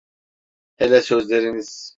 Hele 0.77 1.01
sözleriniz… 1.01 1.89